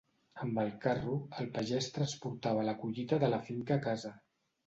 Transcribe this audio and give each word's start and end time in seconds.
Amb 0.43 0.59
el 0.61 0.69
carro, 0.85 1.17
el 1.43 1.49
pagès 1.57 1.89
transportava 1.99 2.65
la 2.69 2.75
collita 2.85 3.19
de 3.25 3.29
la 3.35 3.43
finca 3.51 3.77
a 3.77 3.85
casa. 3.87 4.15